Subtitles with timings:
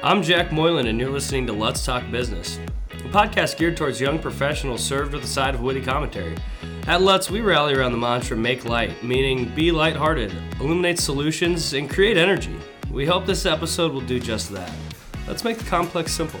[0.00, 2.60] I'm Jack Moylan, and you're listening to Let's Talk Business,
[2.92, 6.36] a podcast geared towards young professionals served with a side of witty commentary.
[6.86, 11.90] At Let's, we rally around the mantra make light, meaning be lighthearted, illuminate solutions, and
[11.90, 12.56] create energy.
[12.92, 14.70] We hope this episode will do just that.
[15.26, 16.40] Let's make the complex simple.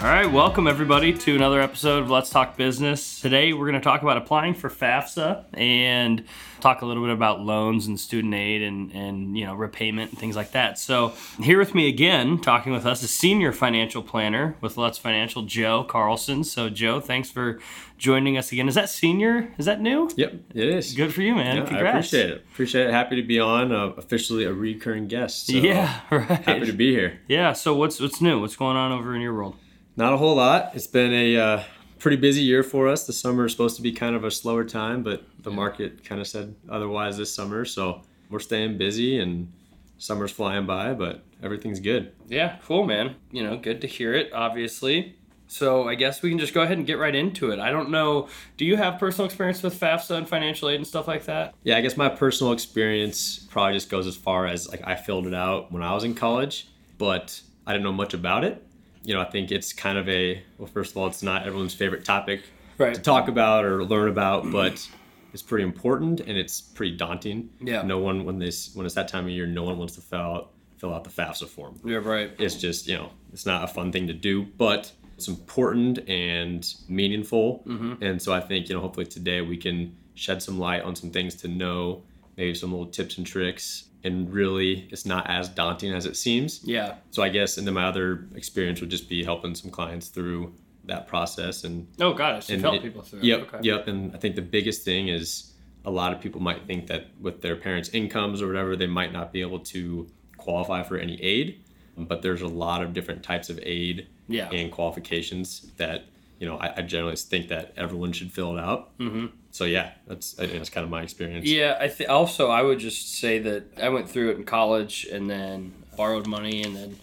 [0.00, 3.22] All right, welcome everybody to another episode of Let's Talk Business.
[3.22, 6.24] Today we're going to talk about applying for FAFSA and
[6.60, 10.18] talk a little bit about loans and student aid and, and you know repayment and
[10.18, 10.78] things like that.
[10.78, 15.42] So here with me again, talking with us, a senior financial planner with Let's Financial,
[15.42, 16.44] Joe Carlson.
[16.44, 17.58] So Joe, thanks for
[17.96, 18.68] joining us again.
[18.68, 19.54] Is that senior?
[19.56, 20.10] Is that new?
[20.16, 20.92] Yep, it is.
[20.92, 21.56] Good for you, man.
[21.56, 21.94] Yeah, Congrats.
[21.94, 22.44] I appreciate it.
[22.52, 22.92] Appreciate it.
[22.92, 23.72] Happy to be on.
[23.72, 25.46] Uh, officially a recurring guest.
[25.46, 26.26] So yeah, right.
[26.28, 27.20] Happy to be here.
[27.26, 27.54] Yeah.
[27.54, 28.38] So what's what's new?
[28.38, 29.56] What's going on over in your world?
[29.96, 30.72] Not a whole lot.
[30.74, 31.62] It's been a uh,
[31.98, 33.06] pretty busy year for us.
[33.06, 36.20] The summer is supposed to be kind of a slower time, but the market kind
[36.20, 37.64] of said otherwise this summer.
[37.64, 39.52] So we're staying busy and
[39.98, 42.12] summer's flying by, but everything's good.
[42.28, 43.14] Yeah, cool, man.
[43.30, 45.16] You know, good to hear it, obviously.
[45.46, 47.60] So I guess we can just go ahead and get right into it.
[47.60, 48.28] I don't know.
[48.56, 51.54] Do you have personal experience with FAFSA and financial aid and stuff like that?
[51.62, 55.28] Yeah, I guess my personal experience probably just goes as far as like I filled
[55.28, 56.66] it out when I was in college,
[56.98, 58.66] but I didn't know much about it.
[59.04, 61.74] You know, I think it's kind of a well, first of all, it's not everyone's
[61.74, 62.42] favorite topic
[62.78, 62.94] Right.
[62.94, 64.88] to talk about or learn about, but
[65.32, 67.50] it's pretty important and it's pretty daunting.
[67.60, 67.82] Yeah.
[67.82, 70.18] No one when this when it's that time of year, no one wants to fill
[70.20, 71.78] out fill out the FAFSA form.
[71.84, 72.32] Yeah, right.
[72.38, 76.66] It's just you know it's not a fun thing to do, but it's important and
[76.88, 77.62] meaningful.
[77.66, 78.02] Mm-hmm.
[78.02, 81.10] And so I think you know hopefully today we can shed some light on some
[81.10, 82.02] things to know,
[82.36, 83.84] maybe some little tips and tricks.
[84.04, 86.60] And really, it's not as daunting as it seems.
[86.64, 86.96] Yeah.
[87.10, 90.52] So I guess, and then my other experience would just be helping some clients through
[90.84, 92.50] that process and Oh, got it.
[92.50, 93.20] And help it- people through.
[93.22, 93.58] Yep, Okay.
[93.62, 93.88] yep.
[93.88, 95.54] And I think the biggest thing is
[95.86, 99.12] a lot of people might think that with their parents' incomes or whatever, they might
[99.12, 101.60] not be able to qualify for any aid.
[101.96, 104.50] But there's a lot of different types of aid Yeah.
[104.50, 106.04] and qualifications that
[106.44, 108.98] you know I, I generally think that everyone should fill it out.
[108.98, 109.26] Mm-hmm.
[109.50, 111.46] So yeah, that's I that's kind of my experience.
[111.46, 115.06] Yeah, I think also I would just say that I went through it in college
[115.10, 116.96] and then borrowed money and then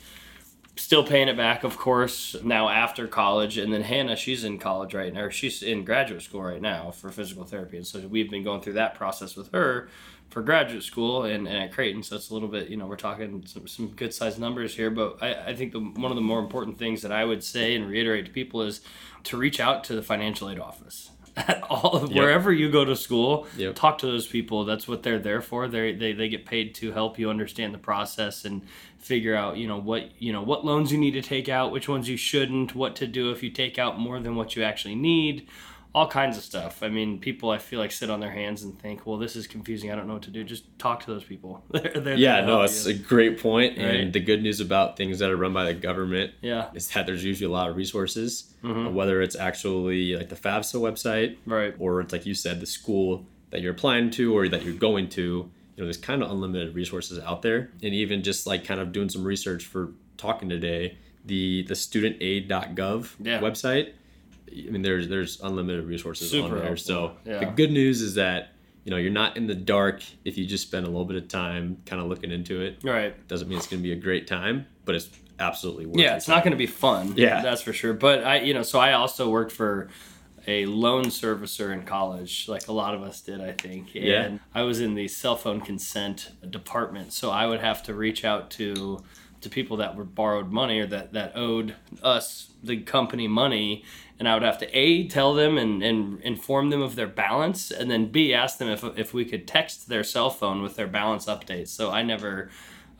[0.75, 3.57] still paying it back, of course, now after college.
[3.57, 7.09] And then Hannah, she's in college right now, she's in graduate school right now for
[7.09, 7.77] physical therapy.
[7.77, 9.89] And so we've been going through that process with her
[10.31, 12.01] for graduate school and, and at Creighton.
[12.03, 14.89] So it's a little bit, you know, we're talking some, some good sized numbers here.
[14.89, 17.75] But I, I think the, one of the more important things that I would say
[17.75, 18.81] and reiterate to people is
[19.25, 21.11] to reach out to the financial aid office.
[21.37, 22.17] At all of Yep.
[22.17, 23.75] wherever you go to school, Yep.
[23.75, 24.65] talk to those people.
[24.65, 25.69] That's what they're there for.
[25.69, 28.63] They they they get paid to help you understand the process and
[28.97, 31.87] figure out you know what you know what loans you need to take out, which
[31.87, 34.95] ones you shouldn't, what to do if you take out more than what you actually
[34.95, 35.47] need,
[35.93, 36.83] all kinds of stuff.
[36.83, 39.45] I mean, people I feel like sit on their hands and think, well, this is
[39.45, 39.91] confusing.
[39.91, 40.43] I don't know what to do.
[40.43, 41.63] Just talk to those people.
[41.71, 43.77] they're, they're Yeah, no, it's a great point.
[43.77, 43.85] Right.
[43.87, 47.05] And the good news about things that are run by the government yeah, is that
[47.05, 48.87] there's usually a lot of resources, Mm-hmm.
[48.87, 51.73] uh, whether it's actually like the FAFSA website, right.
[51.79, 55.09] or it's like you said, the school that you're applying to or that you're going
[55.09, 55.21] to.
[55.75, 58.91] You know, there's kind of unlimited resources out there, and even just like kind of
[58.91, 63.39] doing some research for talking today, the the studentaid.gov Yeah.
[63.41, 63.93] website.
[64.53, 66.63] I mean, there's there's unlimited resources Super on there.
[66.65, 66.77] helpful.
[66.77, 67.39] So Yeah.
[67.39, 68.49] the good news is that
[68.83, 71.27] you know you're not in the dark if you just spend a little bit of
[71.27, 72.79] time kind of looking into it.
[72.83, 73.15] Right.
[73.27, 76.01] Doesn't mean it's going to be a great time, but it's absolutely worth it.
[76.01, 76.17] Yeah, it.
[76.17, 77.13] it's not going to be fun.
[77.15, 77.41] Yeah.
[77.41, 77.93] that's for sure.
[77.93, 79.89] But I, you know, so I also worked for
[80.47, 83.95] a loan servicer in college, like a lot of us did, I think.
[83.95, 84.37] And Yeah.
[84.55, 88.49] I was in the cell phone consent department, so I would have to reach out
[88.51, 89.03] to
[89.41, 93.83] to people that were borrowed money or that that owed us the company money
[94.19, 97.71] and I would have to A tell them and, and inform them of their balance
[97.71, 100.87] and then B ask them if, if we could text their cell phone with their
[100.87, 101.69] balance updates.
[101.69, 102.49] So I never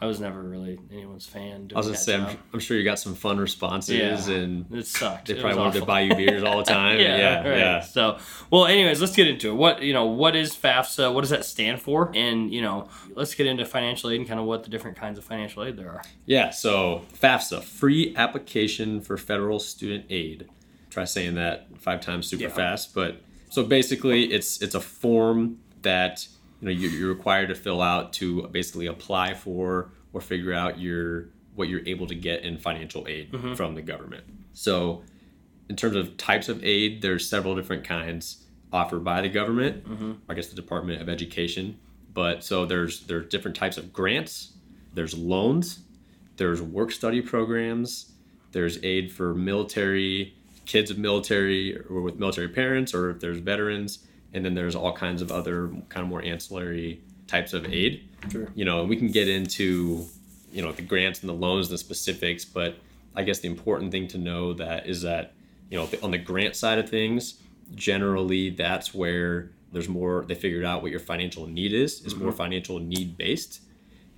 [0.02, 1.70] I was never really anyone's fan.
[1.76, 4.36] I was gonna say, I'm, I'm sure you got some fun responses, Yeah.
[4.36, 5.28] and It sucked.
[5.28, 7.00] they probably wanted to buy you beers all the time.
[7.00, 7.58] yeah, yeah, right.
[7.60, 7.80] yeah.
[7.82, 8.18] So,
[8.50, 9.54] well, anyways, let's get into it.
[9.54, 11.14] What you know, what is FAFSA?
[11.14, 12.12] What does that stand for?
[12.16, 15.20] And you know, let's get into financial aid and kind of what the different kinds
[15.20, 16.02] of financial aid there are.
[16.26, 20.48] Yeah, so FAFSA, free application for federal student aid.
[20.90, 22.50] Try saying that five times super Yeah.
[22.50, 26.28] fast, but so basically, it's it's a form that
[26.62, 30.80] you know you're, you're required to fill out to basically apply for or figure out
[30.80, 33.54] your what you're able to get in financial aid mm-hmm.
[33.56, 34.24] from the government.
[34.54, 35.04] So,
[35.70, 39.88] in terms of types of aid, there's several different kinds offered by the government.
[39.88, 40.12] Mm-hmm.
[40.30, 41.78] I guess the Department of Education.
[42.14, 44.54] But so there's there's different types of grants.
[44.94, 45.80] There's loans.
[46.38, 48.12] There's work study programs.
[48.52, 50.36] There's aid for military
[50.66, 54.00] kids of military or with military parents, or if there's veterans.
[54.34, 58.08] And then there's all kinds of other kind of more ancillary types of aid.
[58.30, 58.48] Sure.
[58.56, 60.06] You know, we can get into
[60.52, 62.78] you know the grants and the loans and the specifics, but
[63.16, 65.34] I guess the important thing to know that is that
[65.70, 67.42] you know on the grant side of things,
[67.76, 70.26] generally that's where there's more.
[70.28, 72.04] They figured out what your financial need is.
[72.06, 72.38] It's more mm-hmm.
[72.38, 73.62] financial need based,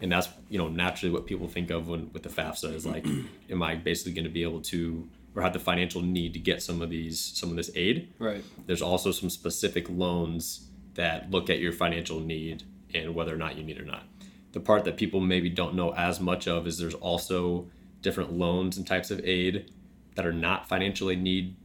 [0.02, 3.06] and that's you know naturally what people think of when with the FAFSA is like,
[3.50, 6.62] am I basically going to be able to or have the financial need to get
[6.62, 8.14] some of these some of this aid?
[8.20, 8.44] Right.
[8.66, 12.64] There's also some specific loans that look at your financial need
[12.94, 14.04] and whether or not you need it or not.
[14.52, 17.70] The part that people maybe don't know as much of is there's also
[18.02, 19.72] different loans and types of aid
[20.16, 21.56] that are not financially need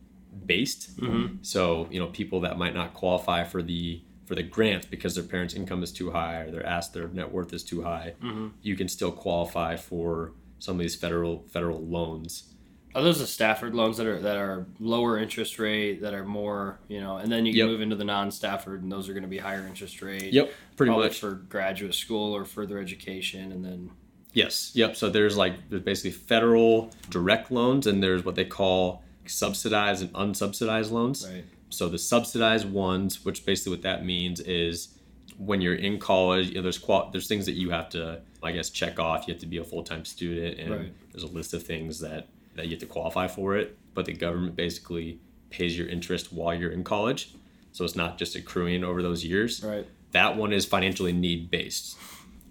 [0.47, 0.99] based.
[0.99, 1.37] Mm-hmm.
[1.43, 5.25] So, you know, people that might not qualify for the for the grants because their
[5.25, 8.49] parents' income is too high or their ask their net worth is too high, mm-hmm.
[8.63, 12.55] you can still qualify for some of these federal federal loans.
[12.95, 16.79] Are those the Stafford loans that are that are lower interest rate that are more
[16.89, 17.69] you know, and then you can Yep.
[17.69, 20.33] move into the non-Stafford and those are going to be higher interest rate.
[20.33, 21.19] Yep, pretty much.
[21.21, 23.91] for graduate school or further education, and then
[24.35, 24.73] Yes.
[24.75, 24.97] Yep.
[24.97, 30.13] So there's like there's basically federal direct loans and there's what they call subsidized and
[30.15, 31.27] unsubsidized loans.
[31.31, 31.45] right.
[31.71, 34.89] So the subsidized ones, which basically what that means is
[35.37, 38.53] when you're in college, you know, there's qual- there's things that you have to, I
[38.53, 39.29] guess, check off.
[39.29, 40.93] You have to be a full time student, and Right.
[41.13, 42.27] there's a list of things that
[42.59, 43.79] that you have to qualify for it.
[43.95, 45.21] But the government basically
[45.51, 47.35] pays your interest while you're in college,
[47.73, 49.65] so it's not just accruing over those years.
[49.65, 49.87] Right.
[50.13, 51.97] That one is financially need based,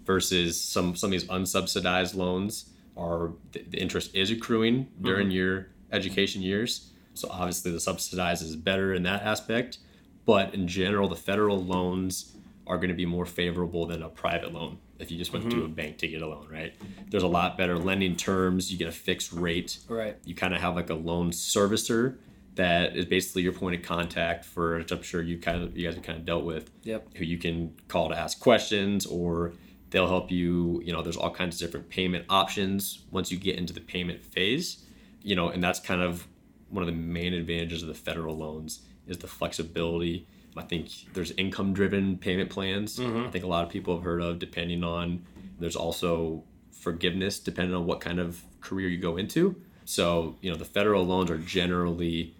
[0.04, 5.04] versus some some of these unsubsidized loans are the, the interest is accruing mm-hmm.
[5.04, 6.90] during your education years.
[7.14, 9.78] So obviously the subsidized is better in that aspect,
[10.24, 14.52] but in general the federal loans are going to be more favorable than a private
[14.52, 15.72] loan if you just went to a mm-hmm.
[15.74, 16.74] bank to get a loan, right?
[17.08, 19.78] There's a lot better lending terms, you get a fixed rate.
[19.88, 20.16] Right.
[20.24, 22.18] You kind of have like a loan servicer
[22.58, 25.86] that is basically your point of contact for which I'm sure you kind of you
[25.86, 27.16] guys have kind of dealt with Yep.
[27.16, 29.52] who you can call to ask questions or
[29.90, 33.56] they'll help you you know there's all kinds of different payment options once you get
[33.56, 34.84] into the payment phase
[35.22, 36.26] you know and that's kind of
[36.68, 41.30] one of the main advantages of the federal loans is the flexibility i think there's
[41.32, 43.26] income driven payment plans mm-hmm.
[43.26, 45.24] i think a lot of people have heard of depending on
[45.58, 46.42] there's also
[46.72, 51.04] forgiveness depending on what kind of career you go into so you know the federal
[51.04, 52.34] loans are generally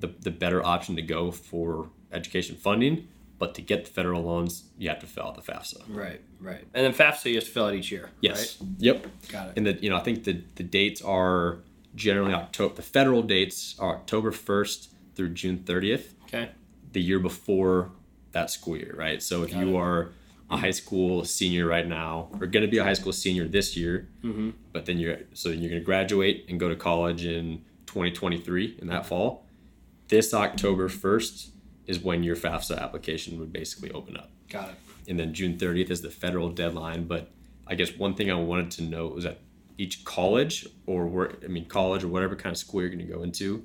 [0.00, 3.08] the, the better option to go for education funding.
[3.38, 5.84] But to get the federal loans, you have to fill out the FAFSA.
[5.88, 6.20] Right.
[6.40, 6.66] Right.
[6.74, 8.10] And then FAFSA you have to fill out each year.
[8.20, 8.62] Yes.
[8.78, 9.06] Yep.
[9.28, 9.52] Got it.
[9.56, 11.58] And the you know I think the the dates are
[11.94, 12.74] generally October.
[12.74, 16.50] The federal dates are October first through June thirtieth, Okay.
[16.92, 17.90] The year before
[18.32, 19.22] that school year, right?
[19.22, 19.80] So if Got you it.
[19.80, 20.10] are
[20.50, 23.76] a high school senior right now, or going to be a high school senior this
[23.76, 24.50] year, Mm-hmm.
[24.72, 28.86] but then you're so you're going to graduate and go to college in 2023 in
[28.88, 29.44] that fall.
[30.08, 31.50] This October 1st
[31.86, 34.74] is when your FAFSA application would basically open up Got it.
[35.08, 37.06] and then June 30th is the federal deadline.
[37.06, 37.30] But
[37.66, 39.38] I guess one thing I wanted to note was that
[39.78, 43.12] each college or where I mean college or whatever kind of school you're going to
[43.12, 43.64] go into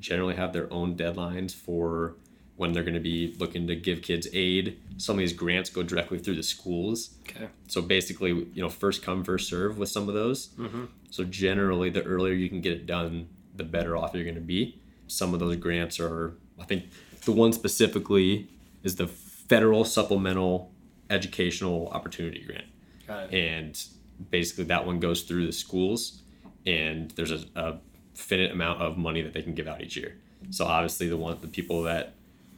[0.00, 2.16] generally have their own deadlines for
[2.56, 4.78] when they're going to be looking to give kids aid.
[4.96, 7.10] Some of these grants go directly through the schools.
[7.22, 7.48] Okay.
[7.66, 10.48] So basically, you know, first come, first serve with some of those.
[10.58, 10.84] Mm-hmm.
[11.10, 14.40] So generally, the earlier you can get it done, the better off you're going to
[14.40, 14.80] be.
[15.08, 16.84] Some of those grants are, I think,
[17.24, 18.48] the one specifically
[18.82, 20.70] is the federal supplemental
[21.10, 22.64] educational opportunity grant,
[23.06, 23.34] Got it.
[23.34, 23.84] and
[24.30, 26.22] basically that one goes through the schools,
[26.66, 27.78] and there's a, a
[28.14, 30.16] finite amount of money that they can give out each year.
[30.50, 32.14] So obviously, the one the people that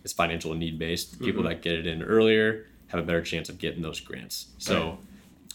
[0.07, 1.51] is financial need based, the people mm-hmm.
[1.51, 4.47] that get it in earlier have a better chance of getting those grants.
[4.59, 4.99] So, Right.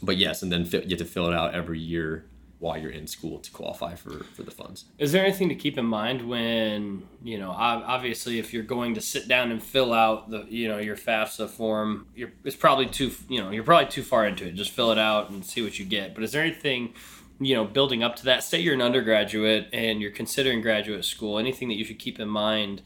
[0.04, 2.26] but yes, and then you have to fill it out every year
[2.60, 4.86] while you're in school to qualify for for the funds.
[5.00, 9.02] Is there anything to keep in mind when you know, obviously, if you're going to
[9.02, 13.12] sit down and fill out the, you know, your FAFSA form, you're, it's probably too,
[13.30, 14.54] you know, you're probably too far into it.
[14.56, 16.14] Just fill it out and see what you get.
[16.14, 16.94] But is there anything,
[17.40, 18.44] you know, building up to that?
[18.44, 21.40] Say you're an undergraduate and you're considering graduate school.
[21.40, 22.82] Anything that you should keep in mind,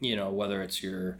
[0.00, 1.18] you know, whether it's your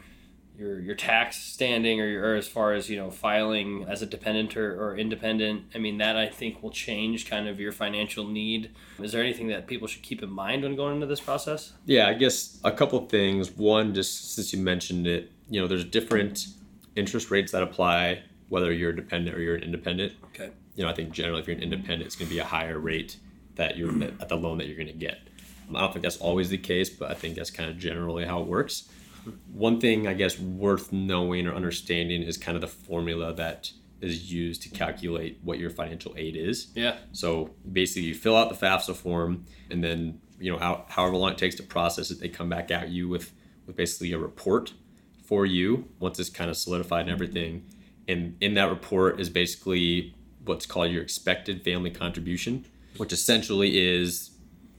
[0.59, 4.07] your your tax standing or, your, or as far as you know filing as a
[4.07, 8.27] dependent or, or independent i mean that i think will change kind of your financial
[8.27, 8.71] need
[9.03, 12.09] is there anything that people should keep in mind when going into this process Yeah,
[12.09, 13.51] I guess a couple things.
[13.53, 16.47] One, just since you mentioned it, you know, there's different
[16.95, 20.13] interest rates that apply whether you're a dependent or you're an independent.
[20.27, 22.45] okay You know, I think generally if you're an independent, it's going to be a
[22.45, 23.17] higher rate
[23.57, 25.19] that you're at the loan that you're going to get.
[25.75, 28.41] I don't think that's always the case, but I think that's kind of generally how
[28.41, 28.89] it works.
[29.53, 34.33] One thing I guess worth knowing or understanding is kind of the formula that is
[34.33, 36.69] used to calculate what your financial aid is.
[36.75, 41.17] yeah So basically, you fill out the FAFSA form, and then you know how, however
[41.17, 43.33] long it takes to process it, they come back at you with
[43.67, 44.73] with basically a report
[45.25, 47.65] for you once it's kind of solidified and everything.
[48.09, 52.65] And in that report is basically what's called your expected family contribution,
[52.97, 54.30] which essentially is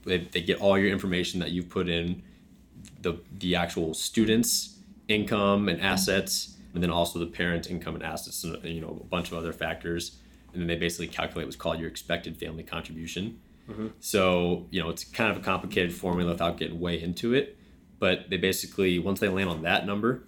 [0.04, 2.22] they, they get all your information that you've put in,
[3.00, 4.78] the the actual students'
[5.08, 9.04] income and assets, and then also the parent income and assets, and you know a
[9.04, 10.18] bunch of other factors,
[10.52, 13.40] and then they basically calculate what's called your expected family contribution.
[13.68, 13.88] Mm-hmm.
[14.00, 17.56] So you know it's kind of a complicated formula without getting way into it,
[17.98, 20.24] but they basically once they land on that number,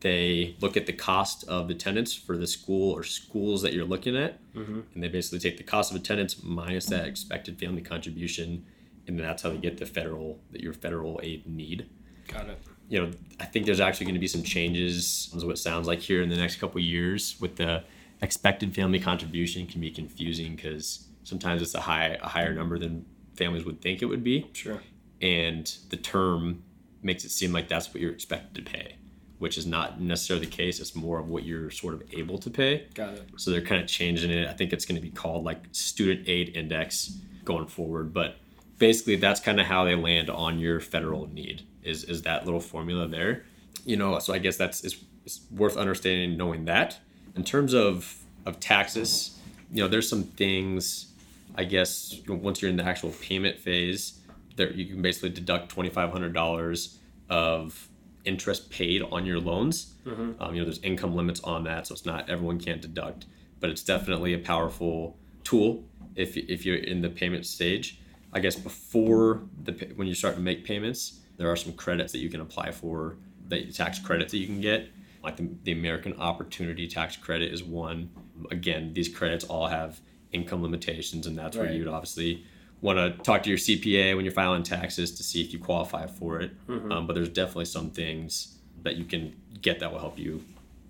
[0.00, 4.16] they look at the cost of attendance for the school or schools that you're looking
[4.16, 4.80] at, mm-hmm.
[4.94, 8.64] and they basically take the cost of attendance minus that expected family contribution,
[9.06, 11.88] and that's how they get the federal that your federal aid need.
[12.28, 12.58] Got it.
[12.88, 13.10] You know,
[13.40, 15.30] I think there's actually going to be some changes.
[15.34, 17.82] Is what it sounds like here in the next couple of years with the
[18.22, 23.04] expected family contribution can be confusing because sometimes it's a high a higher number than
[23.36, 24.80] families would think it would be Sure.
[25.20, 26.62] and the term
[27.02, 28.96] makes it seem like that's what you're expected to pay,
[29.38, 30.80] which is not necessarily the case.
[30.80, 32.86] It's more of what you're sort of able to pay.
[32.94, 33.28] Got it.
[33.36, 34.48] So they're kind of changing it.
[34.48, 38.14] I think it's going to be called like student aid index going forward.
[38.14, 38.36] But
[38.78, 41.62] basically, that's kind of how they land on your federal need.
[41.82, 43.44] Is is that little formula there?
[43.84, 44.18] You know.
[44.18, 46.98] So I guess that's it's, it's worth understanding, knowing that.
[47.34, 49.38] In terms of of taxes,
[49.72, 51.12] you know, there's some things.
[51.54, 54.20] I guess once you're in the actual payment phase,
[54.56, 57.88] there you can basically deduct twenty five hundred dollars of
[58.24, 59.94] interest paid on your loans.
[60.40, 63.26] Um, you know, there's income limits on that, so it's not everyone can't deduct,
[63.60, 68.00] but it's definitely a powerful tool if if you're in the payment stage.
[68.32, 72.18] I guess before the when you start to make payments, there are some credits that
[72.18, 73.16] you can apply for,
[73.48, 74.88] that tax credits that you can get.
[75.22, 78.10] Like the, the American Opportunity Tax Credit is one.
[78.50, 80.00] Again, these credits all have
[80.32, 82.44] income limitations, and that's where you'd obviously
[82.80, 86.06] want to talk to your CPA when you're filing taxes to see if you qualify
[86.06, 86.52] for it.
[86.92, 90.44] Um, but there's definitely some things that you can get that will help you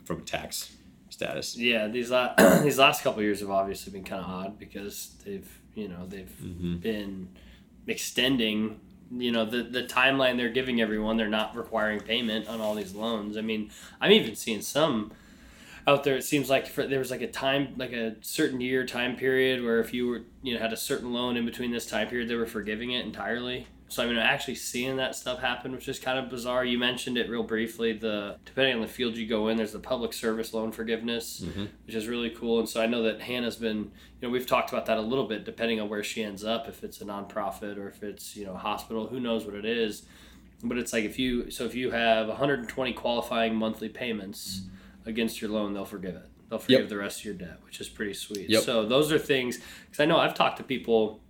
[0.05, 0.77] from a tax
[1.09, 1.57] status.
[1.57, 5.15] Yeah, these la- these last couple of years have obviously been kind of odd because
[5.25, 6.79] they've you know they've mm-hmm.
[6.79, 7.29] been
[7.87, 8.81] extending
[9.13, 11.17] you know the the timeline they're giving everyone.
[11.17, 13.37] They're not requiring payment on all these loans.
[13.37, 15.13] I mean, I'm even seeing some
[15.87, 16.17] out there.
[16.17, 19.63] It seems like for, there was like a time like a certain year time period
[19.63, 22.29] where if you were you know had a certain loan in between this time period,
[22.29, 23.69] they were forgiving it entirely.
[23.89, 26.65] So I mean, actually seeing that stuff happen, which is kind of bizarre.
[26.65, 27.93] You mentioned it real briefly.
[27.93, 31.67] The depending on the field you go in, there's the public service loan forgiveness, mm-hmm.
[31.87, 32.59] which is really cool.
[32.59, 35.27] And so I know that Hannah's been, you know, we've talked about that a little
[35.27, 38.45] bit, depending on where she ends up, if it's a nonprofit or if it's you
[38.45, 40.03] know a hospital, who knows what it is.
[40.65, 45.09] But it's like if you so if you have 120 qualifying monthly payments mm-hmm.
[45.11, 46.29] against your loan, they'll forgive it.
[46.49, 46.89] They'll forgive Yep.
[46.89, 48.49] the rest of your debt, which is pretty sweet.
[48.49, 48.63] Yep.
[48.63, 51.21] So those are things because I know I've talked to people.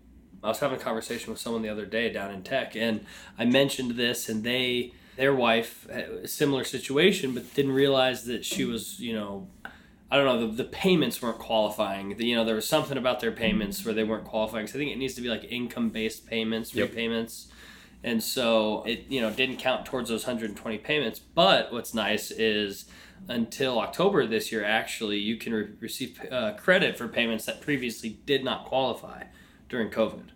[0.43, 3.05] I was having a conversation with someone the other day down in tech, and
[3.39, 8.65] I mentioned this, and they, their wife, a similar situation, but didn't realize that she
[8.65, 9.49] was, you know,
[10.11, 12.17] I don't know, the, the payments weren't qualifying.
[12.17, 14.69] The, you know, there was something about their payments where they weren't qualifying.
[14.69, 16.91] So I think it needs to be like income based payments, Yep.
[16.91, 17.49] repayments.
[18.05, 21.19] And so it, you know, didn't count towards those 120 payments.
[21.19, 22.85] But what's nice is
[23.27, 28.21] until October this year, actually, you can re- receive uh, credit for payments that previously
[28.27, 29.25] did not qualify
[29.69, 30.29] during COVID.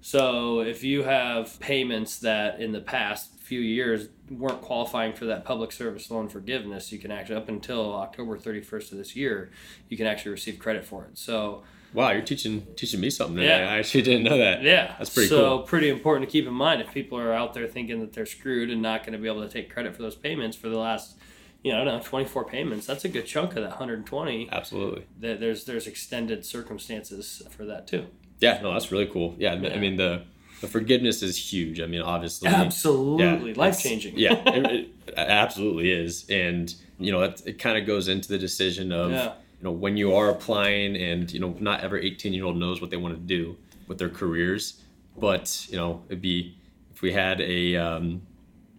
[0.00, 5.44] So if you have payments that in the past few years weren't qualifying for that
[5.44, 9.50] public service loan forgiveness, you can actually up until October 31st of this year,
[9.88, 11.18] you can actually receive credit for it.
[11.18, 13.48] So Wow, you're teaching teaching me something today.
[13.48, 13.68] Yeah.
[13.72, 14.62] I actually didn't know that.
[14.62, 15.62] yeah, That's pretty so cool.
[15.66, 18.70] pretty important to keep in mind if people are out there thinking that they're screwed
[18.70, 21.16] and not going to be able to take credit for those payments for the last,
[21.64, 22.86] you know, I don't know, 24 payments.
[22.86, 24.48] That's a good chunk of that 120.
[24.52, 25.04] Absolutely.
[25.18, 28.06] That there's there's extended circumstances for that too.
[28.40, 29.34] Yeah, no, that's really cool.
[29.38, 30.22] Yeah, I mean- I mean the
[30.60, 31.80] the forgiveness is huge.
[31.80, 34.18] I mean, obviously, Absolutely, yeah, life changing.
[34.18, 34.66] Yeah, it,
[35.06, 39.10] it absolutely is, and you know, it, it kind of goes into the decision of
[39.10, 39.24] Yeah.
[39.58, 42.80] you know when you are applying, and you know, not every eighteen year old knows
[42.80, 43.56] what they want to do
[43.88, 44.82] with their careers,
[45.18, 46.56] but you know, it'd be
[46.94, 48.20] if we had a um,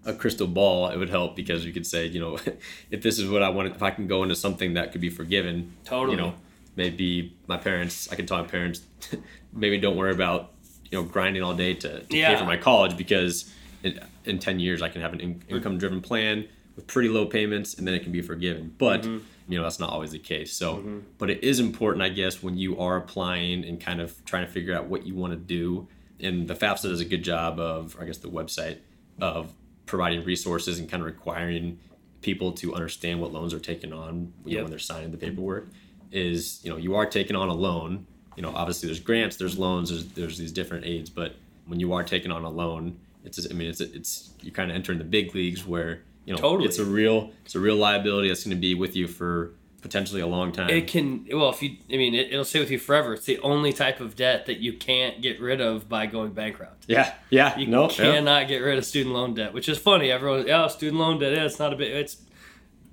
[0.05, 2.37] a crystal ball, it would help because we could say, you know,
[2.91, 5.09] if this is what I want, if I can go into something that could be
[5.09, 6.15] forgiven, Totally.
[6.15, 6.33] you know,
[6.75, 8.81] maybe my parents, I can tell my parents,
[9.53, 10.51] maybe don't worry about,
[10.89, 13.53] you know, grinding all day to, to pay for my college because
[13.83, 17.25] in, in 10 years I can have an in, income driven plan with pretty low
[17.25, 18.73] payments and then it can be forgiven.
[18.77, 19.25] But, Mm-hmm.
[19.51, 20.53] you know, that's not always the case.
[20.53, 24.45] So, but it is important, I guess, when you are applying and kind of trying
[24.45, 25.87] to figure out what you want to do.
[26.19, 28.77] And the FAFSA does a good job of, I guess the website,
[29.19, 29.53] of
[29.85, 31.79] providing resources and kind of requiring
[32.21, 35.67] people to understand what loans are taken on you know, when they're signing the paperwork
[36.11, 38.05] is you know you are taking on a loan
[38.35, 41.35] you know obviously there's grants there's loans there's, there's these different aids but
[41.65, 44.75] when you are taking on a loan it's i mean it's it's you're kind of
[44.75, 46.67] entering the big leagues where you know Totally.
[46.67, 50.21] it's a real it's a real liability that's going to be with you for potentially
[50.21, 50.69] a long time.
[50.69, 53.15] It can well if you I mean it, it'll stay with you forever.
[53.15, 56.85] It's the only type of debt that you can't get rid of by going bankrupt.
[56.87, 57.95] yeah, yeah, You no, yeah.
[57.95, 60.11] cannot get rid of student loan debt, which is funny.
[60.11, 61.91] Everyone, oh, student loan debt, yeah, it's not a bit.
[61.91, 62.17] It's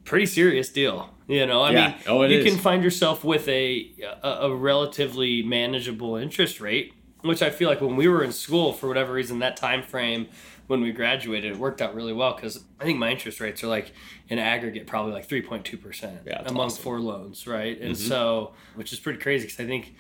[0.09, 1.11] pretty serious deal.
[1.29, 1.87] You know, I Yeah.
[1.89, 2.45] mean, Oh, you is.
[2.45, 3.91] can find yourself with a,
[4.23, 8.73] a a relatively manageable interest rate, which I feel like when we were in school,
[8.73, 10.27] for whatever reason, that time frame
[10.67, 13.69] when we graduated, it worked out really well because I think my interest rates are
[13.69, 13.93] like
[14.29, 16.83] in aggregate probably like three point two percent among awesome.
[16.83, 17.79] four loans, right?
[17.81, 18.09] And Mhm.
[18.09, 19.95] so, which is pretty crazy because I think.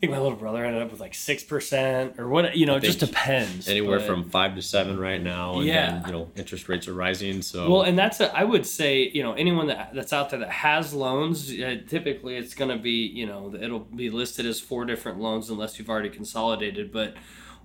[0.00, 2.76] I think my little brother ended up with like six percent or what you know.
[2.76, 3.68] It just depends.
[3.68, 5.90] Anywhere but- from five to seven right now, and Yeah.
[5.90, 7.42] then, you know interest rates are rising.
[7.42, 10.38] So Well, and that's a, I would say you know anyone that that's out there
[10.38, 14.58] that has loans, uh, typically it's going to be you know it'll be listed as
[14.58, 17.12] four different loans unless you've already consolidated, but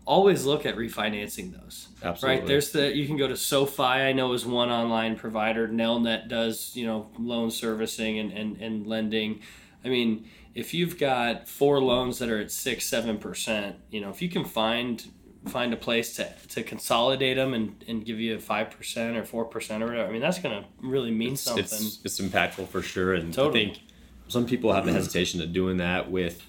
[0.06, 1.88] always look at refinancing those.
[2.04, 3.82] absolutely, Right there's the you can go to SoFi.
[3.82, 5.70] I know is one online provider.
[5.70, 9.40] Nelnet does you know loan servicing and and, and lending.
[9.86, 10.26] I mean,
[10.56, 14.30] if you've got four loans that are at six seven percent, you know if you
[14.30, 15.06] can find
[15.48, 19.24] find a place to, to consolidate them and, and give you a five percent or
[19.24, 20.10] four percent or whatever.
[20.10, 21.64] I mean that's gonna really mean it's, something.
[21.64, 23.62] it's it's impactful for sure, and Totally.
[23.62, 23.84] I think
[24.28, 26.42] some people have the hesitation of doing that with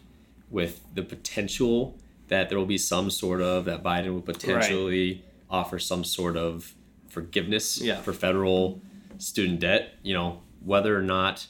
[0.50, 1.98] with the potential
[2.28, 6.74] that there will be some sort of that Biden will potentially offer some sort of
[7.08, 8.00] forgiveness Yeah.
[8.00, 8.80] for federal
[9.18, 9.94] student debt.
[10.02, 11.46] You know whether or not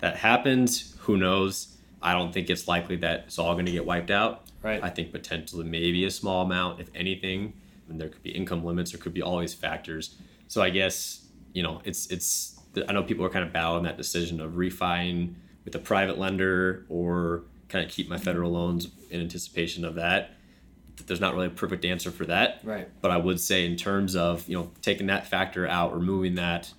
[0.00, 1.71] that happens, who knows?
[2.02, 4.44] I don't think it's likely that it's all going to get wiped out.
[4.62, 4.82] Right.
[4.82, 7.54] I think potentially maybe a small amount, if anything.
[7.88, 8.92] And there could be income limits.
[8.92, 10.16] There could be all these factors.
[10.48, 12.58] So I guess you know it's it's.
[12.88, 16.86] I know people are kind of battling that decision of refining with a private lender
[16.88, 20.30] or kind of keep my federal loans in anticipation of that.
[21.06, 22.60] There's not really a perfect answer for that.
[22.62, 22.88] right.
[23.00, 26.72] But I would say in terms of you know taking that factor out, removing that,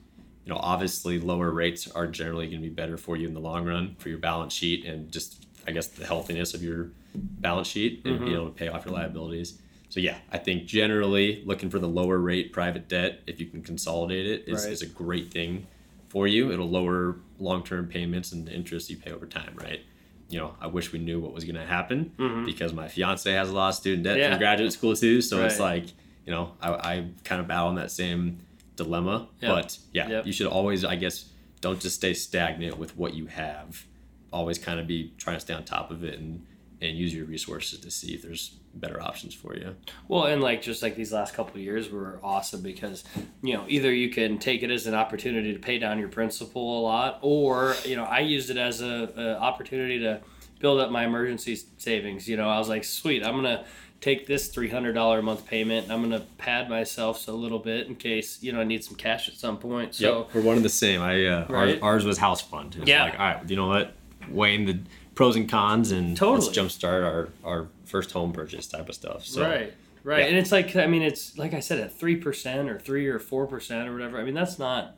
[0.46, 3.40] you know obviously lower rates are generally going to be better for you in the
[3.40, 7.68] long run for your balance sheet and just I guess the healthiness of your balance
[7.68, 9.60] sheet and being able to pay off your liabilities.
[9.90, 13.62] So yeah, I think generally looking for the lower rate private debt if you can
[13.62, 14.74] consolidate it is, Right.
[14.74, 15.68] is a great thing
[16.10, 16.52] for you.
[16.52, 19.82] It'll lower long term payments and the interest you pay over time, right?
[20.30, 23.50] You know, I wish we knew what was going to happen because my fiance has
[23.52, 24.22] a lot of student debt Mm-hmm.
[24.22, 24.30] Yeah.
[24.32, 25.22] from graduate school too.
[25.22, 25.86] So it's like,
[26.26, 28.40] you know, I, I kind of battle in that same
[28.76, 29.28] dilemma.
[29.42, 29.52] Yep.
[29.52, 30.26] But yeah, Yep.
[30.28, 31.26] you should always, I guess,
[31.62, 33.86] don't just stay stagnant with what you have.
[34.32, 36.46] Always kind of be trying to stay on top of it and,
[36.82, 39.76] and use your resources to see if there's better options for you.
[40.08, 43.04] Well, and like just like these last couple of years were awesome because
[43.44, 46.80] you know either you can take it as an opportunity to pay down your principal
[46.80, 50.22] a lot, or you know I used it as a, a opportunity to
[50.60, 52.28] build up my emergency savings.
[52.28, 53.64] You know I was like, sweet, I'm gonna
[54.04, 55.86] take this three hundred dollar a month payment.
[55.86, 58.96] and I'm gonna pad myself a little bit in case you know I need some
[58.96, 59.96] cash at some point.
[59.96, 61.02] So yep, we're one and the same.
[61.02, 61.76] I uh, Right.
[61.76, 62.76] ours, ours was house fund.
[62.76, 63.04] It Yeah.
[63.06, 63.94] like, all right, you know what?
[64.30, 64.80] Weighing the
[65.16, 66.48] pros and cons and Totally.
[66.48, 69.24] let's jumpstart our, our first home purchase type of stuff.
[69.26, 70.26] So right, right, yeah.
[70.26, 73.20] and it's like I mean it's like I said at three percent or three or
[73.20, 74.18] four percent or whatever.
[74.20, 74.96] I mean that's not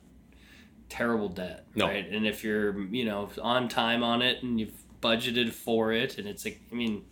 [0.90, 1.86] terrible debt, No.
[1.88, 2.08] right?
[2.10, 6.28] And if you're you know on time on it and you've budgeted for it, and
[6.28, 7.04] it's like I mean,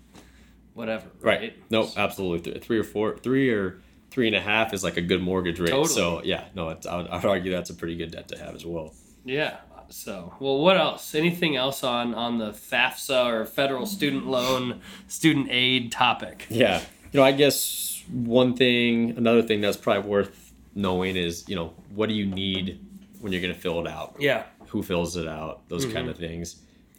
[0.74, 1.40] whatever, right?
[1.40, 1.64] Right.
[1.70, 2.60] No, absolutely.
[2.60, 3.80] Three or four, three or
[4.12, 5.70] three and a half is like a good mortgage rate.
[5.70, 5.88] Totally.
[5.88, 8.38] So yeah, no, it's, I, would, I would argue that's a pretty good debt to
[8.38, 8.94] have as well.
[9.26, 9.58] Yeah.
[9.90, 11.14] So, well, what else?
[11.14, 16.48] Anything else on on the FAFSA or federal student loan student aid topic?
[16.50, 16.80] Yeah.
[17.12, 21.74] You know, I guess one thing, another thing that's probably worth knowing is, you know,
[21.94, 22.80] what do you need
[23.20, 24.16] when you're going to fill it out?
[24.18, 24.44] Yeah.
[24.70, 25.70] Who fills it out?
[25.70, 25.94] Those mm-hmm.
[25.94, 26.56] kind of things.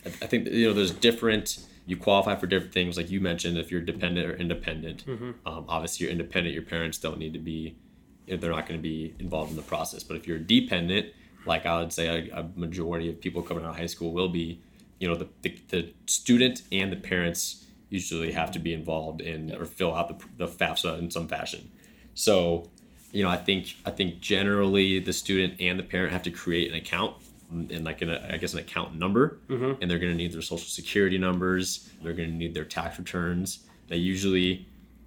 [0.07, 2.97] I, I think, you know, there's different, you qualify for different things.
[2.97, 5.05] Like you mentioned, if you're dependent or independent,
[5.47, 7.77] um, obviously you're independent, your parents don't need to be,
[8.27, 10.03] they're not going to be involved in the process.
[10.03, 11.13] But if you're dependent,
[11.47, 14.31] like I would say a, a majority of people coming out of high school will
[14.31, 14.63] be,
[14.99, 19.55] you know, the, the, the student and the parents usually have to be involved in
[19.55, 21.71] or fill out the, the FAFSA in some fashion.
[22.15, 22.71] So,
[23.13, 26.71] you know, I think I think generally the student and the parent have to create
[26.71, 29.81] an account and like an, I guess an account number, mm-hmm.
[29.81, 31.91] and they're going to need their social security numbers.
[32.03, 33.67] They're going to need their tax returns.
[33.89, 34.67] They usually,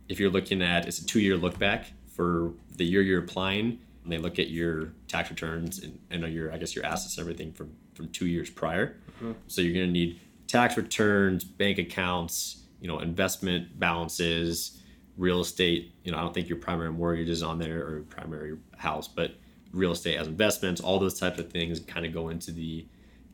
[0.10, 3.80] if you're looking at, it's a two-year look back for the year you're applying.
[4.04, 7.23] And they look at your tax returns and, and your, I guess your assets, and
[7.26, 8.95] everything from from two years prior.
[9.17, 9.32] Mm-hmm.
[9.47, 14.82] So you're going to need tax returns, bank accounts, you know, investment balances,
[15.17, 15.93] real estate.
[16.06, 19.32] You know, I don't think your primary mortgage is on there or primary house, but
[19.73, 22.86] real estate as investments, all those types of things kind of go into the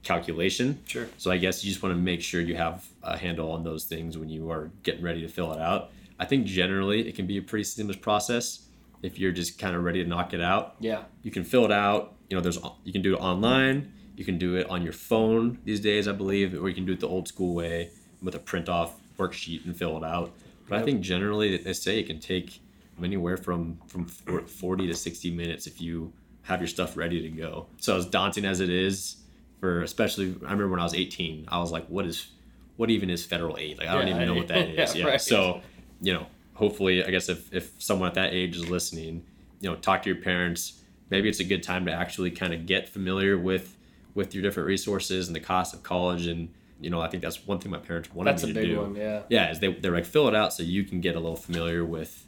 [0.04, 0.80] calculation.
[0.86, 1.08] Sure.
[1.18, 3.86] So I guess you just want to make sure you have a handle on those
[3.86, 5.92] things when you are getting ready to fill it out.
[6.20, 8.68] I think generally it can be a pretty seamless process
[9.02, 11.04] if you're just kind of ready to knock it out Yeah.
[11.24, 14.38] you can fill it out you know there's you can do it online You can
[14.38, 17.08] do it on your phone these days, I believe, or you can do it the
[17.08, 17.90] old school way
[18.22, 20.32] with a print off worksheet and fill it out.
[20.70, 22.62] But I think generally they say it can take
[23.04, 26.14] anywhere from from 40 to 60 minutes if you
[26.44, 27.68] have your stuff ready to go.
[27.78, 29.18] So as daunting as it is
[29.60, 32.30] for especially I remember when I was 18, I was like what is
[32.76, 33.78] what even is federal aid?
[33.78, 34.96] Like I don't even know what that is.
[34.96, 35.12] yeah, yeah.
[35.12, 35.22] right.
[35.22, 35.62] So,
[36.02, 39.24] you know, hopefully I guess if if someone at that age is listening,
[39.60, 40.80] you know, talk to your parents.
[41.10, 43.78] Maybe it's a good time to actually kind of get familiar with
[44.16, 47.48] with your different resources and the cost of college and you know, I think that's
[47.48, 48.60] one thing my parents wanted That's me to do.
[48.60, 49.22] That's a big do one, yeah.
[49.30, 51.86] yeah is they, they're like fill it out so you can get a little familiar
[51.86, 52.26] with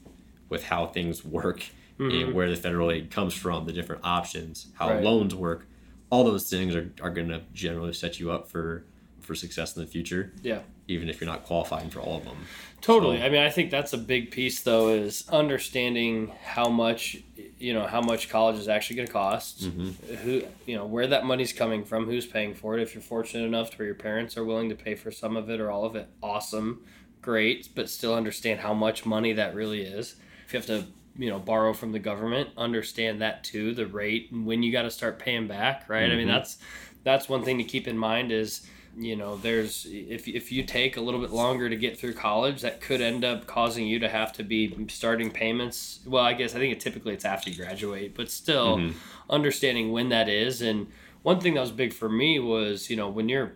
[0.47, 1.65] with how things work
[1.97, 4.95] and where the federal aid comes from the different options how Mm-hmm.
[4.95, 5.03] Right.
[5.05, 5.67] loans work
[6.10, 8.86] all those things are, are going to generally set you up for
[9.21, 10.60] for success in the future Yeah.
[10.88, 12.38] even if you're not qualifying for all of them
[12.81, 13.17] Totally.
[13.17, 17.17] So- I mean, I think that's a big piece, though, is understanding how much,
[17.58, 20.15] you know, how much college is actually going to cost, Mm-hmm.
[20.17, 22.84] who, you know, where that money's coming from, who's paying for it.
[22.84, 25.49] If you're fortunate enough to where your parents are willing to pay for some of
[25.49, 26.84] it or all of it, awesome,
[27.23, 27.69] great.
[27.73, 30.17] But still understand how much money that really is.
[30.45, 30.86] If you have to,
[31.17, 34.84] you know, borrow from the government, understand that too, the rate and when you got
[34.84, 36.12] to start paying back, right?
[36.12, 36.32] I mean, Mhm.
[36.32, 36.58] that's
[37.04, 40.95] that's one thing to keep in mind is you know there's if, if you take
[40.95, 44.08] a little bit longer to get through college that could end up causing you to
[44.08, 47.58] have to be starting payments well i guess i think it typically it's after you
[47.58, 48.93] graduate but still Mhm.
[49.30, 50.88] understanding when that is and
[51.23, 53.51] one thing that was big for me was you know when you're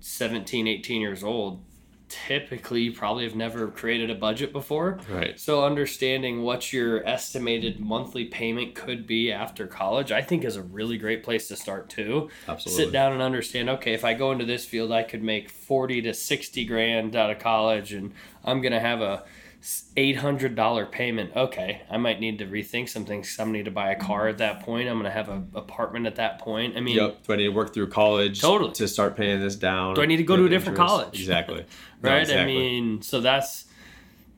[0.00, 1.62] 17 18 years old
[2.08, 4.98] typically you probably have never created a budget before.
[5.10, 5.38] Right.
[5.38, 10.62] So understanding what your estimated monthly payment could be after college, I think is a
[10.62, 12.30] really great place to start too.
[12.48, 12.84] absolutely.
[12.84, 16.02] Sit down and understand, okay, if I go into this field, I could make 40
[16.02, 18.12] to 60 grand out of college and
[18.44, 19.24] I'm going to have a
[19.66, 21.34] $800 payment.
[21.34, 23.36] Okay, I might need to rethink some things.
[23.38, 24.88] I'm gonna need to buy a car at that point.
[24.88, 26.76] I'm going to have an apartment at that point.
[26.76, 27.26] I mean, Yep.
[27.26, 28.72] Do I need to work through college Totally.
[28.74, 29.94] to start paying this down?
[29.94, 30.88] Do I need to go to a different interest?
[30.88, 31.18] college?
[31.20, 31.64] Exactly.
[32.02, 32.30] No, right?
[32.30, 33.64] I mean, so that's,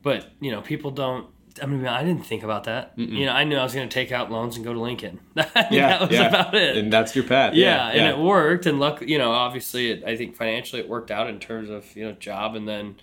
[0.01, 1.27] but you know, people don't.
[1.61, 2.95] I mean, I didn't think about that.
[2.97, 3.11] Mm-mm.
[3.11, 5.19] You know, I knew I was going to take out loans and go to Lincoln.
[5.33, 6.27] that yeah, was yeah.
[6.27, 6.77] about it.
[6.77, 7.53] And that's your path.
[7.53, 8.65] yeah, Yeah, and it worked.
[8.65, 11.93] And luck, you know, obviously, it, I think financially it worked out in terms of
[11.97, 12.95] you know job and then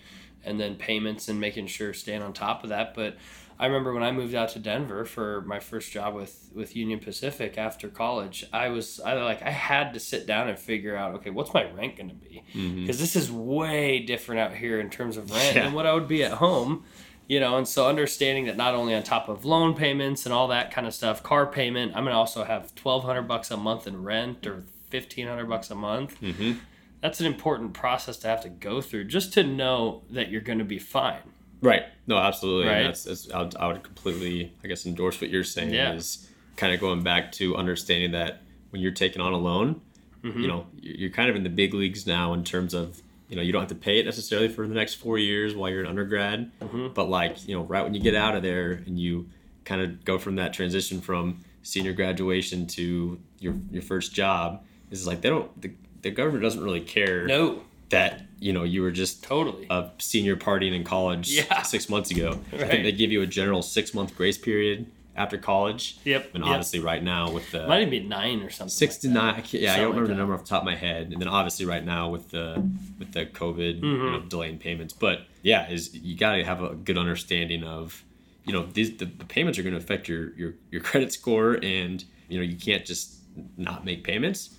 [0.47, 2.95] and then payments and making sure staying on top of that.
[2.95, 3.17] But
[3.59, 6.99] I remember when I moved out to Denver for my first job with with Union
[6.99, 11.15] Pacific after college, I was I like I had to sit down and figure out
[11.15, 12.43] okay, what's my rent going to be?
[12.53, 15.63] Because this is way different out here in terms of rent Yeah.
[15.65, 16.83] than what I would be at home.
[17.29, 20.47] You know, and so understanding that not only on top of loan payments and all
[20.47, 23.85] that kind of stuff, car payment, I'm gonna also have twelve hundred bucks a month
[23.85, 26.21] in rent or fifteen hundred bucks a month.
[26.21, 26.59] Mhm.
[27.01, 30.63] That's an important process to have to go through just to know that you're gonna
[30.65, 31.21] be fine.
[31.61, 31.83] Right.
[32.05, 32.67] No, absolutely.
[32.67, 32.83] Right.
[32.83, 35.73] That's, that's I, would, I would completely, I guess, endorse what you're saying.
[35.73, 35.93] Yeah.
[35.93, 39.81] Is kind of going back to understanding that when you're taking on a loan,
[40.23, 40.41] Mhm.
[40.41, 43.35] you know, you're you're kind of in the big leagues now in terms of, you
[43.35, 45.81] know, you don't have to pay it necessarily for the next four years while you're
[45.81, 46.87] an undergrad, mm-hmm.
[46.93, 49.29] but like, you know, right when you get out of there and you
[49.65, 55.05] kind of go from that transition from senior graduation to your your first job, is
[55.05, 58.91] like they don't the, the government doesn't really care No, that you know you were
[58.91, 59.67] just totally.
[59.69, 61.61] a senior partying in college Yeah.
[61.63, 62.39] six months ago.
[62.53, 62.69] I Right.
[62.69, 65.97] think they give you a general six month grace period after college.
[66.03, 66.35] Yep.
[66.35, 66.51] And yep.
[66.53, 68.69] obviously, right now with the might even be nine or something.
[68.69, 70.13] six like to nine, I yeah, I don't remember that.
[70.13, 71.11] the number off the top of my head.
[71.11, 72.63] And then obviously, right now with the
[72.99, 74.11] with the COVID, you Mhm.
[74.11, 74.93] know, delaying payments.
[74.93, 78.03] But yeah, is you got to have a good understanding of,
[78.45, 81.57] you know, these the, the payments are going to affect your your your credit score,
[81.63, 83.15] and you know you can't just
[83.57, 84.51] not make payments.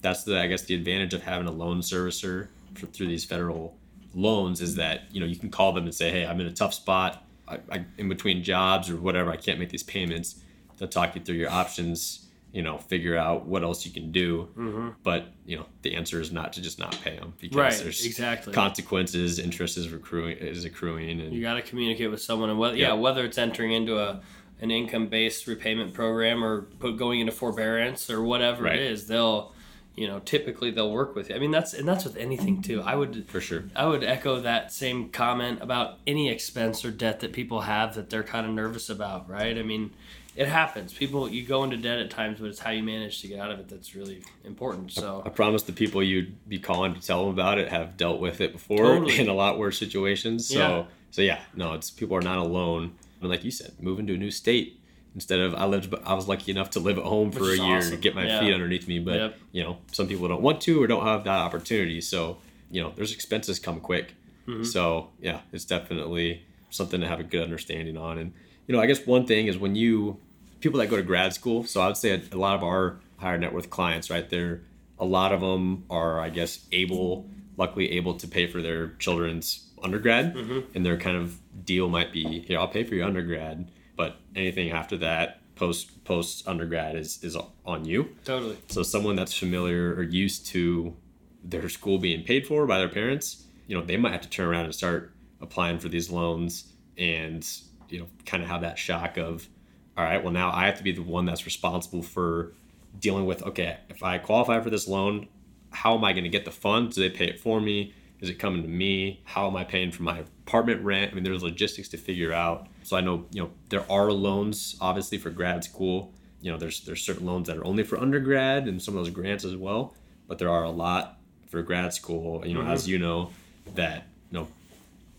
[0.00, 3.76] That's the I guess the advantage of having a loan servicer for, through these federal
[4.14, 6.52] loans is that you know you can call them and say, hey, I'm in a
[6.52, 7.24] tough spot.
[7.46, 10.40] I, I, in between jobs or whatever, I can't make these payments.
[10.76, 12.24] They'll talk you through your options.
[12.52, 14.48] You know, figure out what else you can do.
[14.56, 14.94] Mhm.
[15.02, 18.06] But you know, the answer is not to just not pay them because Right, there's
[18.06, 18.54] exactly.
[18.54, 19.38] consequences.
[19.38, 22.88] Interest is accruing is accruing, and You got to communicate with someone, and whether yeah,
[22.88, 22.92] Yeah.
[22.94, 24.20] whether it's entering into a
[24.60, 28.76] an income based repayment program or put going into forbearance or whatever Right.
[28.76, 29.52] it is, they'll
[29.98, 31.34] you know typically they'll work with you.
[31.36, 32.80] I mean that's and that's with anything too.
[32.82, 33.64] I would for sure.
[33.74, 38.08] I would echo that same comment about any expense or debt that people have that
[38.10, 39.58] they're kind of nervous about, right?
[39.58, 39.90] I mean,
[40.36, 40.92] it happens.
[40.92, 43.50] People you go into debt at times, but it's how you manage to get out
[43.50, 44.92] of it that's really important.
[44.92, 47.96] So i So promise the people you'd be calling to tell them about it have
[47.96, 49.18] dealt with it before Totally.
[49.18, 50.46] in a lot worse situations.
[50.46, 50.84] So Yeah.
[51.10, 52.92] so yeah, no, it's people are not alone.
[53.20, 54.77] And like you said, moving to a new state
[55.18, 57.62] instead of I lived I was lucky enough to live at home for Which a
[57.68, 58.00] year to awesome.
[58.00, 58.40] get my Yeah.
[58.40, 58.98] feet underneath me.
[59.00, 59.38] But Yep.
[59.52, 62.00] you know, some people don't want to or don't have that opportunity.
[62.00, 62.38] So
[62.70, 64.14] you know, there's expenses come quick.
[64.46, 64.64] Mhm.
[64.64, 68.18] So yeah, it's definitely something to have a good understanding on.
[68.18, 68.32] And
[68.66, 70.18] you know, I guess one thing is when you
[70.60, 71.64] people that go to grad school.
[71.64, 74.28] So I would say a, a lot of our higher net worth clients, right?
[74.28, 74.60] They're
[74.98, 77.24] a lot of them are, I guess, able,
[77.56, 80.34] luckily able to pay for their children's undergrad,
[80.74, 84.70] and their kind of deal might be, here, I'll pay for your undergrad, but anything
[84.70, 88.14] after that, post post undergrad, is is on you.
[88.24, 88.56] Totally.
[88.68, 90.96] So someone that's familiar or used to
[91.44, 94.48] their school being paid for by their parents, you know, they might have to turn
[94.48, 97.46] around and start applying for these loans and,
[97.88, 99.48] you know, kind of have that shock of,
[99.96, 102.52] all right, well now I have to be the one that's responsible for
[102.98, 105.28] dealing with, okay, if I qualify for this loan,
[105.70, 106.96] how am I going to get the funds?
[106.96, 107.94] Do they pay it for me?
[108.20, 109.22] Is it coming to me?
[109.24, 111.12] How am I paying for my apartment rent?
[111.12, 112.66] I mean, there's logistics to figure out.
[112.88, 116.14] So I know, you know, there are loans obviously for grad school.
[116.40, 119.12] You know, there's there's certain loans that are only for undergrad and some of those
[119.12, 119.94] grants as well.
[120.26, 122.46] But there are a lot for grad school.
[122.46, 122.92] You know, as mm-hmm.
[122.92, 123.30] you know,
[123.74, 124.48] that you know,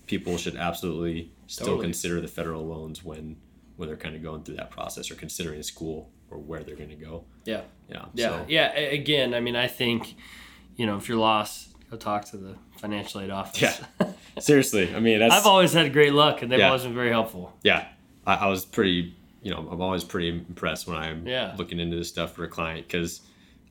[0.08, 1.86] people should absolutely still Totally.
[1.86, 3.36] consider the federal loans when
[3.76, 6.76] when they're kind of going through that process or considering a school or where they're
[6.76, 7.26] going to go.
[7.46, 7.62] Yeah.
[7.88, 8.06] Yeah.
[8.16, 8.30] Yeah.
[8.30, 8.72] So, Yeah.
[8.74, 10.16] Again, I mean, I think,
[10.76, 13.62] you know, if you're lost, go talk to the financial aid office.
[13.62, 14.08] Yeah.
[14.40, 14.94] seriously.
[14.96, 16.68] I mean, that's I've always had great luck, and they've Yeah.
[16.68, 17.54] always been very helpful.
[17.64, 17.88] yeah,
[18.28, 21.56] I, I was pretty, you know, I'm always pretty impressed when I'm Yeah.
[21.58, 23.22] looking into this stuff for a client because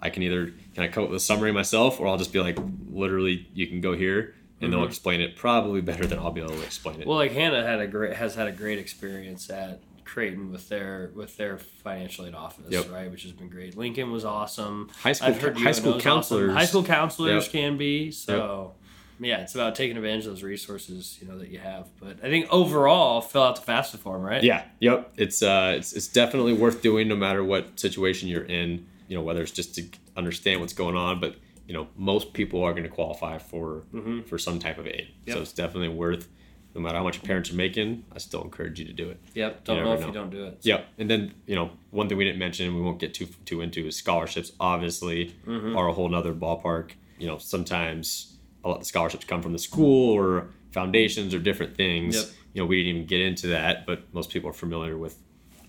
[0.00, 2.40] I can either can I come up with a summary myself or I'll just be
[2.40, 2.58] like,
[2.90, 6.54] literally, you can go here and they'll explain it probably better than I'll be able
[6.54, 7.00] to explain it.
[7.00, 7.08] Mm-hmm.
[7.10, 11.10] Well, like Hannah had a great has had a great experience at Creighton with their
[11.14, 12.90] with their financial aid office, Yep.
[12.90, 13.10] right?
[13.10, 13.76] Which has been great.
[13.76, 14.88] Lincoln was awesome.
[15.02, 16.52] High school- high school counselors.
[16.54, 17.52] High school counselors Yep.
[17.52, 18.72] can be so.
[19.20, 21.88] Yeah, it's about taking advantage of those resources, you know, that you have.
[22.00, 24.42] But I think overall, fill out the FAFSA form, right?
[24.42, 28.86] yeah, yep, it's uh, it's it's definitely worth doing no matter what situation you're in.
[29.08, 29.84] You know, whether it's just to
[30.16, 33.84] understand what's going on, but you know, most people are going to qualify for
[34.26, 35.08] for some type of aid.
[35.26, 35.36] Yep.
[35.36, 36.28] So it's definitely worth.
[36.74, 39.18] No matter how much your parents are making, I still encourage you to do it.
[39.34, 39.64] Yep.
[39.64, 40.58] Don't You know if you don't do it.
[40.62, 40.86] Yep.
[40.98, 43.86] And then, you know, one thing we didn't mention, we won't get too too into
[43.86, 45.76] is scholarships, obviously, Mm-hmm.
[45.76, 46.90] are a whole nother ballpark.
[47.18, 48.37] You know, sometimes
[48.68, 52.14] a lot of scholarships come from the school or foundations or different things.
[52.16, 52.26] Yep.
[52.54, 55.16] You know, we didn't even get into that, but most people are familiar with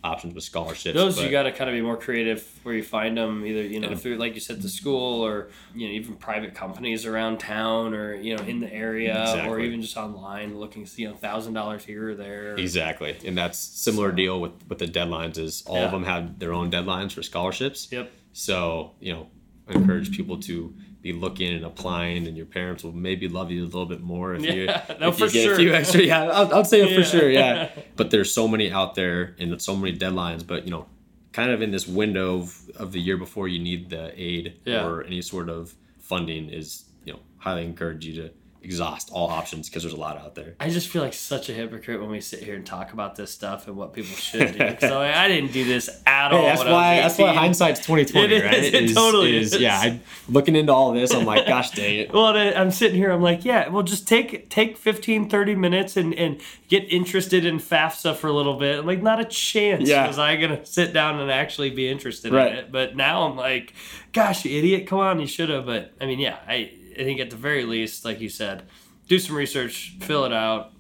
[0.02, 0.96] options with scholarships.
[0.96, 3.82] Those you got to kind of be more creative where you find them, either you
[3.82, 7.94] know through like you said the school or you know even private companies around town
[7.94, 11.84] or you know in the area or even just online looking you know thousand dollars
[11.84, 12.56] here or there.
[12.56, 13.18] Exactly.
[13.26, 15.86] And that's similar deal with, with the deadlines is all Yeah.
[15.86, 17.90] of them have their own deadlines for scholarships.
[17.92, 18.10] Yep.
[18.32, 19.28] So, you know,
[19.68, 23.64] I encourage people to be looking and applying, and your parents will maybe love you
[23.64, 24.66] a little bit more if you
[25.00, 25.54] no, if you get sure.
[25.54, 26.02] a few extra.
[26.02, 27.30] Yeah, I'll, I'll say it for sure.
[27.30, 30.46] Yeah, but there's so many out there and so many deadlines.
[30.46, 30.88] But you know,
[31.32, 34.86] kind of in this window of, of the year before you need the aid Yeah.
[34.86, 39.70] or any sort of funding is you know highly encourage you to exhaust all options
[39.70, 40.56] because there's a lot out there.
[40.60, 43.32] I just feel like such a hypocrite when we sit here and talk about this
[43.32, 44.76] stuff and what people should do.
[44.88, 46.42] so I, I didn't do this at all.
[46.42, 47.38] Hey, that's when I was why that's why 18.
[47.40, 48.54] hindsight's twenty twenty, right?
[48.56, 49.58] is, it totally is.
[49.60, 52.14] Yeah, I, looking into all this, I'm like, gosh dang it.
[52.14, 53.12] Well, I'm sitting here.
[53.12, 53.70] I'm like, yeah.
[53.70, 58.34] Well, just take take 15, 30 minutes and and get interested in FAFSA for a
[58.34, 58.80] little bit.
[58.80, 59.88] I'm like, not a chance.
[59.88, 60.06] Yeah.
[60.08, 62.52] Was I gonna sit down and actually be interested Right.
[62.52, 62.72] in it?
[62.72, 63.74] But now I'm like,
[64.12, 64.86] gosh, you idiot!
[64.88, 65.66] Come on, you should have.
[65.66, 66.38] But I mean, yeah.
[66.48, 68.64] I I think at the very least, like you said,
[69.08, 70.72] do some research, fill it out.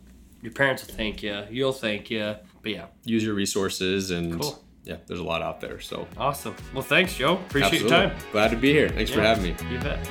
[0.41, 1.43] Your parents will thank you.
[1.49, 2.35] You'll thank you.
[2.61, 4.63] But yeah, Use your resources and Cool.
[4.83, 5.79] yeah, there's a lot out there.
[5.79, 6.55] So awesome.
[6.73, 7.33] Well, thanks, Joe.
[7.35, 7.97] Appreciate absolutely.
[7.97, 8.17] your time.
[8.31, 8.89] Glad to be here.
[8.89, 9.55] Thanks for having me.
[9.71, 10.09] You bet.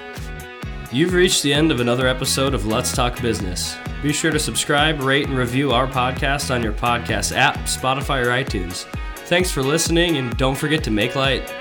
[0.90, 3.76] You've reached the end of another episode of Let's Talk Business.
[4.02, 8.28] Be sure to subscribe, rate, and review our podcast on your podcast app, Spotify, or
[8.28, 8.84] iTunes.
[9.26, 11.52] Thanks for listening, and don't forget to make light.